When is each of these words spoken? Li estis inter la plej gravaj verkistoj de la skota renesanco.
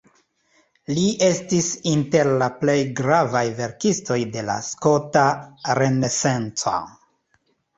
Li 0.99 1.03
estis 1.25 1.67
inter 1.91 2.31
la 2.43 2.47
plej 2.63 2.77
gravaj 3.01 3.45
verkistoj 3.59 4.19
de 4.37 4.47
la 4.49 4.57
skota 4.71 5.27
renesanco. 5.81 6.79